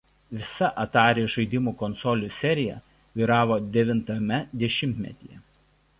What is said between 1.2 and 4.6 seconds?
žaidimų konsolių serija vyravo devintajame